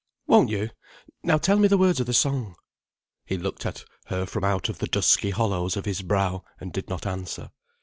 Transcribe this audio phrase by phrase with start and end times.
[0.25, 0.71] "Won't you?
[1.21, 2.55] Now tell me the words of the song—"
[3.23, 6.89] He looked at her from out of the dusky hollows of his brow, and did
[6.89, 7.51] not answer.